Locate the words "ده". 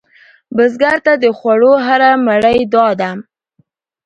3.01-3.09